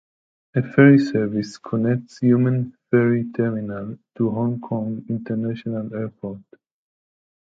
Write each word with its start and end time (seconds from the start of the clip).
A 0.55 0.63
ferry 0.63 0.97
service 0.97 1.59
connects 1.59 2.21
Humen 2.21 2.73
Ferry 2.89 3.29
Terminal 3.37 3.99
to 4.17 4.31
Hong 4.31 4.59
Kong 4.59 5.05
International 5.07 5.93
Airport. 5.95 6.41